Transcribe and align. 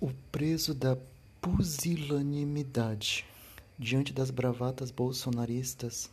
O 0.00 0.12
preso 0.30 0.74
da 0.74 0.96
pusilanimidade 1.40 3.26
diante 3.76 4.12
das 4.12 4.30
bravatas 4.30 4.92
bolsonaristas 4.92 6.08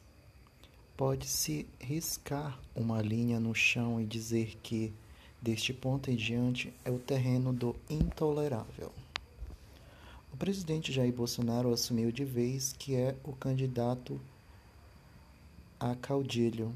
pode-se 0.98 1.68
riscar 1.80 2.60
uma 2.76 3.00
linha 3.00 3.40
no 3.40 3.54
chão 3.54 4.02
e 4.02 4.06
dizer 4.08 4.58
que, 4.64 4.92
deste 5.40 5.72
ponto 5.72 6.10
em 6.10 6.16
diante, 6.16 6.74
é 6.84 6.90
o 6.90 6.98
terreno 6.98 7.54
do 7.54 7.76
intolerável. 7.88 8.92
O 10.34 10.38
presidente 10.38 10.92
Jair 10.92 11.14
Bolsonaro 11.14 11.72
assumiu 11.72 12.12
de 12.12 12.26
vez 12.26 12.74
que 12.74 12.96
é 12.96 13.16
o 13.24 13.34
candidato 13.34 14.20
a 15.80 15.94
caudilho. 15.94 16.74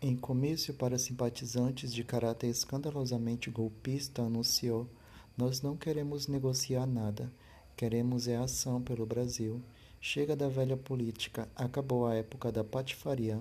Em 0.00 0.16
comício 0.16 0.72
para 0.72 0.96
simpatizantes 0.96 1.92
de 1.92 2.02
caráter 2.02 2.46
escandalosamente 2.46 3.50
golpista, 3.50 4.22
anunciou 4.22 4.88
nós 5.36 5.60
não 5.60 5.76
queremos 5.76 6.26
negociar 6.26 6.86
nada. 6.86 7.30
Queremos 7.76 8.26
é 8.26 8.36
ação 8.36 8.80
pelo 8.80 9.04
Brasil. 9.04 9.60
Chega 10.00 10.34
da 10.34 10.48
velha 10.48 10.78
política. 10.78 11.46
Acabou 11.54 12.06
a 12.06 12.14
época 12.14 12.50
da 12.50 12.64
patifaria. 12.64 13.38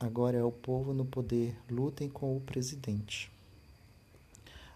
Agora 0.00 0.38
é 0.38 0.42
o 0.42 0.50
povo 0.50 0.94
no 0.94 1.04
poder. 1.04 1.54
Lutem 1.70 2.08
com 2.08 2.34
o 2.34 2.40
presidente. 2.40 3.30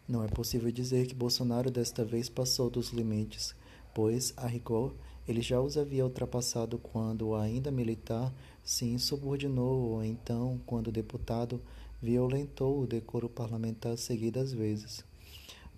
Não 0.07 0.23
é 0.23 0.29
possível 0.29 0.71
dizer 0.71 1.07
que 1.07 1.15
Bolsonaro 1.15 1.71
desta 1.71 2.05
vez 2.05 2.29
passou 2.29 2.69
dos 2.69 2.91
limites, 2.91 3.55
pois, 3.95 4.35
a 4.37 4.47
rigor, 4.47 4.95
ele 5.27 5.41
já 5.41 5.61
os 5.61 5.79
havia 5.79 6.05
ultrapassado 6.05 6.79
quando, 6.79 7.35
ainda 7.35 7.71
militar, 7.71 8.33
se 8.63 8.85
insubordinou 8.85 9.93
ou 9.93 10.05
então, 10.05 10.61
quando 10.67 10.93
deputado, 10.93 11.61
violentou 12.03 12.81
o 12.81 12.87
decoro 12.87 13.29
parlamentar 13.31 13.97
seguidas 13.97 14.53
vezes. 14.53 15.08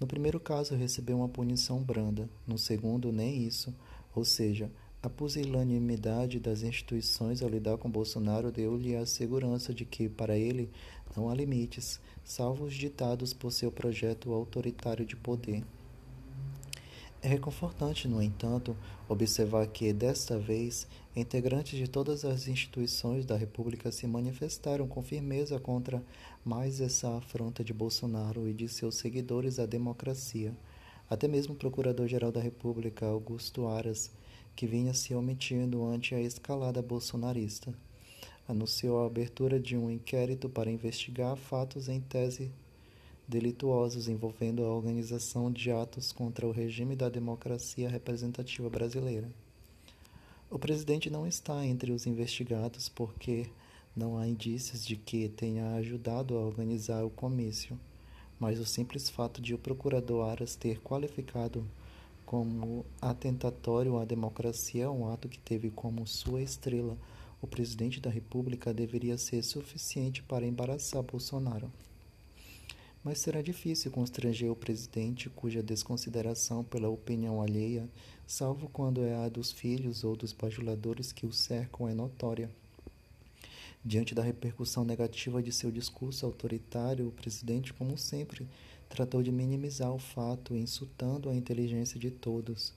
No 0.00 0.06
primeiro 0.06 0.40
caso, 0.40 0.74
recebeu 0.74 1.18
uma 1.18 1.28
punição 1.28 1.82
branda, 1.82 2.27
no 2.47 2.56
segundo, 2.56 3.12
nem 3.12 3.47
isso, 3.47 3.75
ou 4.16 4.25
seja, 4.25 4.72
a 5.02 5.11
pusilanimidade 5.11 6.41
das 6.41 6.62
instituições 6.62 7.42
ao 7.42 7.50
lidar 7.50 7.77
com 7.77 7.91
Bolsonaro 7.91 8.50
deu-lhe 8.50 8.97
a 8.97 9.05
segurança 9.05 9.75
de 9.75 9.84
que, 9.84 10.08
para 10.08 10.38
ele, 10.38 10.70
não 11.14 11.28
há 11.28 11.34
limites, 11.34 12.00
salvo 12.25 12.64
os 12.64 12.75
ditados 12.75 13.34
por 13.34 13.52
seu 13.52 13.70
projeto 13.70 14.33
autoritário 14.33 15.05
de 15.05 15.16
poder. 15.16 15.62
É 17.22 17.28
reconfortante, 17.28 18.08
no 18.08 18.22
entanto, 18.22 18.74
observar 19.06 19.66
que, 19.66 19.92
desta 19.92 20.38
vez, 20.38 20.88
integrantes 21.14 21.78
de 21.78 21.86
todas 21.86 22.24
as 22.24 22.48
instituições 22.48 23.26
da 23.26 23.36
República 23.36 23.92
se 23.92 24.06
manifestaram 24.06 24.88
com 24.88 25.02
firmeza 25.02 25.60
contra 25.60 26.02
mais 26.42 26.80
essa 26.80 27.18
afronta 27.18 27.62
de 27.62 27.74
Bolsonaro 27.74 28.48
e 28.48 28.54
de 28.54 28.66
seus 28.68 28.94
seguidores 28.94 29.58
à 29.58 29.66
democracia. 29.66 30.56
Até 31.10 31.28
mesmo 31.28 31.52
o 31.52 31.56
Procurador-Geral 31.58 32.32
da 32.32 32.41
República, 32.41 33.04
Augusto 33.04 33.66
Aras, 33.68 34.10
que 34.56 34.66
vinha 34.66 34.94
se 34.94 35.14
omitindo 35.14 35.84
ante 35.84 36.14
a 36.14 36.20
escalada 36.22 36.80
bolsonarista, 36.80 37.74
anunciou 38.48 39.02
a 39.02 39.06
abertura 39.06 39.60
de 39.60 39.76
um 39.76 39.91
inquérito 39.91 40.48
para 40.48 40.70
investigar 40.70 41.36
fatos 41.36 41.86
em 41.86 42.00
tese 42.00 42.50
delituosos 43.31 44.09
envolvendo 44.09 44.64
a 44.64 44.75
organização 44.75 45.53
de 45.53 45.70
atos 45.70 46.11
contra 46.11 46.45
o 46.45 46.50
regime 46.50 46.97
da 46.97 47.09
democracia 47.09 47.89
representativa 47.89 48.69
brasileira. 48.69 49.31
O 50.50 50.59
presidente 50.59 51.09
não 51.09 51.28
está 51.28 51.64
entre 51.64 51.92
os 51.92 52.09
investigados 52.09 52.89
porque 52.89 53.47
não 53.97 54.19
há 54.19 54.27
indícios 54.27 54.84
de 54.84 54.97
que 54.97 55.28
tenha 55.28 55.77
ajudado 55.77 56.37
a 56.37 56.41
organizar 56.41 57.05
o 57.05 57.11
comício, 57.11 57.78
mas 58.39 58.59
o 58.59 58.67
simples 58.67 59.09
fato 59.09 59.41
de 59.41 59.55
o 59.55 59.59
procurador 59.59 60.28
Aras 60.28 60.56
ter 60.56 60.81
qualificado 60.81 61.65
como 62.27 62.84
atentatório 63.00 63.97
à 63.97 64.05
democracia 64.05 64.91
um 64.91 65.09
ato 65.09 65.28
que 65.28 65.39
teve 65.39 65.70
como 65.70 66.05
sua 66.05 66.43
estrela 66.43 66.99
o 67.41 67.47
presidente 67.47 68.00
da 68.00 68.10
República 68.10 68.75
deveria 68.75 69.16
ser 69.16 69.43
suficiente 69.44 70.21
para 70.21 70.47
embaraçar 70.47 71.03
Bolsonaro 71.03 71.71
mas 73.03 73.19
será 73.19 73.41
difícil 73.41 73.91
constranger 73.91 74.50
o 74.50 74.56
presidente 74.56 75.31
cuja 75.31 75.62
desconsideração 75.62 76.62
pela 76.62 76.88
opinião 76.88 77.41
alheia, 77.41 77.88
salvo 78.27 78.69
quando 78.69 79.03
é 79.03 79.15
a 79.15 79.28
dos 79.28 79.50
filhos 79.50 80.05
ou 80.05 80.15
dos 80.15 80.33
bajuladores 80.33 81.12
que 81.12 81.25
o 81.25 81.33
cercam, 81.33 81.89
é 81.89 81.94
notória. 81.94 82.50
Diante 83.83 84.15
da 84.15 84.22
repercussão 84.22 84.84
negativa 84.84 85.43
de 85.43 85.50
seu 85.50 85.71
discurso 85.71 86.27
autoritário, 86.27 87.09
o 87.09 87.12
presidente, 87.12 87.72
como 87.72 87.97
sempre, 87.97 88.47
tratou 88.91 89.22
de 89.22 89.33
minimizar 89.33 89.91
o 89.91 89.99
fato, 89.99 90.55
insultando 90.55 91.31
a 91.31 91.34
inteligência 91.34 91.99
de 91.99 92.10
todos. 92.10 92.75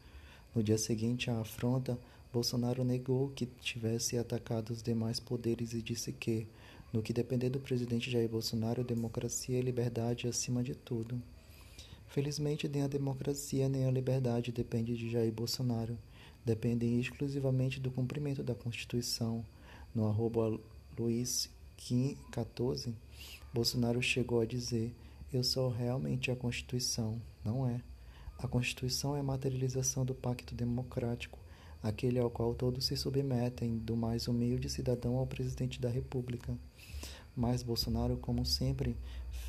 No 0.55 0.63
dia 0.63 0.77
seguinte 0.77 1.29
à 1.29 1.41
afronta, 1.41 1.99
Bolsonaro 2.31 2.85
negou 2.85 3.29
que 3.35 3.45
tivesse 3.45 4.17
atacado 4.17 4.71
os 4.71 4.81
demais 4.81 5.19
poderes 5.19 5.73
e 5.73 5.81
disse 5.81 6.13
que, 6.13 6.47
no 6.93 7.01
que 7.01 7.11
depender 7.11 7.49
do 7.49 7.59
presidente 7.59 8.11
Jair 8.11 8.29
Bolsonaro, 8.29 8.83
democracia 8.83 9.57
e 9.57 9.61
liberdade 9.61 10.27
acima 10.27 10.63
de 10.63 10.75
tudo. 10.75 11.19
Felizmente, 12.07 12.69
nem 12.69 12.83
a 12.83 12.87
democracia 12.87 13.67
nem 13.67 13.87
a 13.87 13.91
liberdade 13.91 14.51
dependem 14.51 14.93
de 14.93 15.09
Jair 15.09 15.33
Bolsonaro. 15.33 15.97
Dependem 16.45 16.99
exclusivamente 16.99 17.79
do 17.79 17.89
cumprimento 17.89 18.43
da 18.43 18.53
Constituição. 18.53 19.43
No 19.95 20.07
arroba 20.07 20.59
Luiz 20.97 21.49
14, 22.31 22.93
Bolsonaro 23.51 24.01
chegou 24.01 24.39
a 24.41 24.45
dizer: 24.45 24.93
Eu 25.33 25.43
sou 25.43 25.69
realmente 25.69 26.29
a 26.29 26.35
Constituição. 26.35 27.19
Não 27.43 27.67
é. 27.67 27.81
A 28.37 28.47
Constituição 28.47 29.15
é 29.15 29.19
a 29.19 29.23
materialização 29.23 30.05
do 30.05 30.13
pacto 30.13 30.53
democrático, 30.53 31.39
aquele 31.83 32.17
ao 32.17 32.29
qual 32.29 32.55
todos 32.55 32.85
se 32.85 32.95
submetem, 32.95 33.77
do 33.77 33.95
mais 33.95 34.27
humilde 34.29 34.69
cidadão 34.69 35.17
ao 35.17 35.27
presidente 35.27 35.81
da 35.81 35.89
República. 35.89 36.57
Mas 37.35 37.61
Bolsonaro, 37.61 38.15
como 38.15 38.45
sempre 38.45 38.95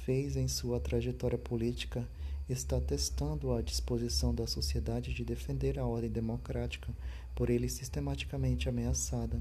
fez 0.04 0.36
em 0.36 0.48
sua 0.48 0.80
trajetória 0.80 1.38
política, 1.38 2.06
está 2.48 2.80
testando 2.80 3.52
a 3.52 3.62
disposição 3.62 4.34
da 4.34 4.46
sociedade 4.46 5.14
de 5.14 5.24
defender 5.24 5.78
a 5.78 5.86
ordem 5.86 6.10
democrática, 6.10 6.92
por 7.34 7.48
ele 7.48 7.68
sistematicamente 7.68 8.68
ameaçada. 8.68 9.40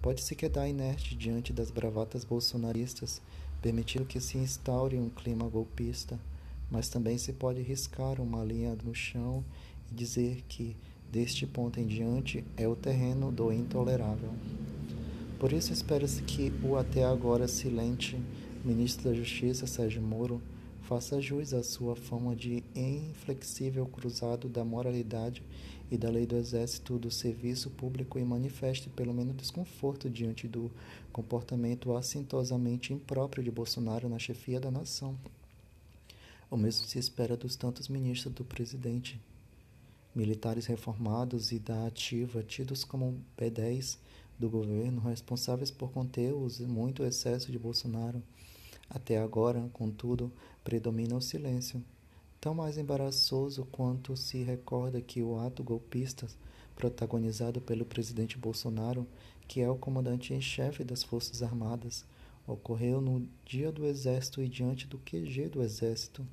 Pode-se 0.00 0.34
quedar 0.36 0.68
inerte 0.68 1.16
diante 1.16 1.52
das 1.52 1.70
bravatas 1.70 2.24
bolsonaristas, 2.24 3.22
permitindo 3.62 4.04
que 4.04 4.20
se 4.20 4.36
instaure 4.36 4.98
um 4.98 5.08
clima 5.08 5.48
golpista, 5.48 6.20
mas 6.70 6.88
também 6.88 7.16
se 7.18 7.32
pode 7.32 7.62
riscar 7.62 8.20
uma 8.20 8.44
linha 8.44 8.76
no 8.84 8.94
chão 8.94 9.44
e 9.90 9.94
dizer 9.94 10.44
que, 10.48 10.76
deste 11.14 11.46
ponto 11.46 11.78
em 11.78 11.86
diante, 11.86 12.44
é 12.56 12.66
o 12.66 12.74
terreno 12.74 13.30
do 13.30 13.52
intolerável. 13.52 14.30
Por 15.38 15.52
isso 15.52 15.72
espera-se 15.72 16.24
que 16.24 16.52
o 16.60 16.76
até 16.76 17.04
agora 17.04 17.46
silente 17.46 18.20
ministro 18.64 19.08
da 19.08 19.14
Justiça, 19.14 19.64
Sérgio 19.64 20.02
Moro, 20.02 20.42
faça 20.82 21.20
jus 21.20 21.54
à 21.54 21.62
sua 21.62 21.94
fama 21.94 22.34
de 22.34 22.64
inflexível 22.74 23.86
cruzado 23.86 24.48
da 24.48 24.64
moralidade 24.64 25.40
e 25.88 25.96
da 25.96 26.10
lei 26.10 26.26
do 26.26 26.36
exército 26.36 26.98
do 26.98 27.12
serviço 27.12 27.70
público 27.70 28.18
e 28.18 28.24
manifeste 28.24 28.88
pelo 28.88 29.14
menos 29.14 29.36
desconforto 29.36 30.10
diante 30.10 30.48
do 30.48 30.68
comportamento 31.12 31.94
assintosamente 31.96 32.92
impróprio 32.92 33.44
de 33.44 33.52
Bolsonaro 33.52 34.08
na 34.08 34.18
chefia 34.18 34.58
da 34.58 34.70
nação. 34.70 35.16
O 36.50 36.56
mesmo 36.56 36.88
se 36.88 36.98
espera 36.98 37.36
dos 37.36 37.54
tantos 37.54 37.88
ministros 37.88 38.34
do 38.34 38.44
presidente, 38.44 39.20
militares 40.14 40.66
reformados 40.66 41.52
e 41.52 41.58
da 41.58 41.86
ativa, 41.86 42.42
tidos 42.42 42.84
como 42.84 43.20
B10 43.38 43.98
do 44.38 44.48
governo 44.48 45.00
responsáveis 45.00 45.70
por 45.70 45.90
conter 45.90 46.32
muito 46.66 47.04
excesso 47.04 47.50
de 47.50 47.58
Bolsonaro. 47.58 48.22
Até 48.88 49.18
agora, 49.18 49.68
contudo, 49.72 50.32
predomina 50.62 51.16
o 51.16 51.20
silêncio, 51.20 51.82
tão 52.40 52.54
mais 52.54 52.76
embaraçoso 52.76 53.66
quanto 53.72 54.16
se 54.16 54.42
recorda 54.42 55.00
que 55.00 55.22
o 55.22 55.38
ato 55.38 55.64
golpista 55.64 56.26
protagonizado 56.76 57.60
pelo 57.60 57.84
presidente 57.84 58.36
Bolsonaro, 58.36 59.06
que 59.46 59.60
é 59.60 59.70
o 59.70 59.76
comandante 59.76 60.34
em 60.34 60.40
chefe 60.40 60.84
das 60.84 61.02
Forças 61.02 61.42
Armadas, 61.42 62.04
ocorreu 62.46 63.00
no 63.00 63.26
dia 63.44 63.72
do 63.72 63.86
Exército 63.86 64.42
e 64.42 64.48
diante 64.48 64.86
do 64.86 64.98
QG 64.98 65.48
do 65.48 65.62
Exército. 65.62 66.26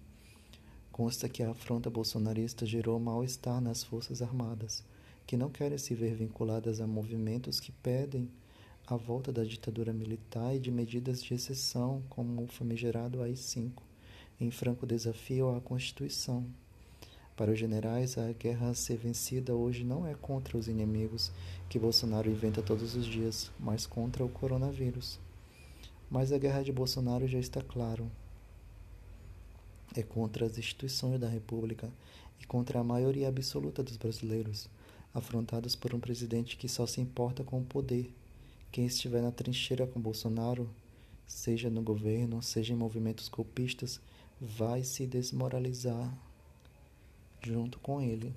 Consta 0.91 1.29
que 1.29 1.41
a 1.41 1.51
afronta 1.51 1.89
bolsonarista 1.89 2.65
gerou 2.65 2.99
mal-estar 2.99 3.61
nas 3.61 3.83
Forças 3.83 4.21
Armadas 4.21 4.83
que 5.31 5.38
não 5.38 5.49
querem 5.49 5.77
se 5.77 5.95
ver 5.95 6.13
vinculadas 6.13 6.81
a 6.81 6.85
movimentos 6.88 7.59
que 7.59 7.71
pedem 7.71 8.29
a 8.85 8.97
volta 8.97 9.31
da 9.31 9.45
ditadura 9.45 9.93
militar 9.93 10.53
e 10.53 10.59
de 10.59 10.69
medidas 10.69 11.23
de 11.23 11.33
exceção, 11.33 12.03
como 12.09 12.43
o 12.43 12.47
famigerado 12.47 13.21
AI-5, 13.21 13.71
em 14.39 14.51
franco 14.51 14.85
desafio 14.85 15.55
à 15.55 15.61
Constituição. 15.61 16.45
Para 17.37 17.51
os 17.51 17.57
generais, 17.57 18.17
a 18.17 18.29
guerra 18.33 18.71
a 18.71 18.73
ser 18.73 18.97
vencida 18.97 19.55
hoje 19.55 19.85
não 19.85 20.05
é 20.05 20.13
contra 20.15 20.57
os 20.57 20.67
inimigos 20.67 21.31
que 21.69 21.79
Bolsonaro 21.79 22.29
inventa 22.29 22.61
todos 22.61 22.94
os 22.95 23.05
dias, 23.05 23.49
mas 23.57 23.85
contra 23.85 24.25
o 24.25 24.29
coronavírus. 24.29 25.17
Mas 26.09 26.33
a 26.33 26.37
guerra 26.37 26.61
de 26.61 26.73
Bolsonaro 26.73 27.25
já 27.25 27.39
está 27.39 27.61
claro. 27.61 28.11
É 29.95 30.03
contra 30.03 30.45
as 30.45 30.57
instituições 30.57 31.19
da 31.19 31.27
República 31.27 31.89
e 32.39 32.45
contra 32.45 32.79
a 32.79 32.83
maioria 32.83 33.27
absoluta 33.27 33.83
dos 33.83 33.97
brasileiros, 33.97 34.69
afrontados 35.13 35.75
por 35.75 35.93
um 35.93 35.99
presidente 35.99 36.57
que 36.57 36.69
só 36.69 36.85
se 36.88 37.01
importa 37.01 37.43
com 37.43 37.59
o 37.59 37.65
poder. 37.65 38.13
Quem 38.71 38.85
estiver 38.85 39.21
na 39.21 39.31
trincheira 39.31 39.85
com 39.85 39.99
Bolsonaro, 39.99 40.69
seja 41.27 41.69
no 41.69 41.81
governo, 41.81 42.41
seja 42.41 42.73
em 42.73 42.77
movimentos 42.77 43.27
golpistas, 43.27 43.99
vai 44.39 44.83
se 44.83 45.05
desmoralizar 45.05 46.11
junto 47.41 47.79
com 47.79 48.01
ele. 48.01 48.33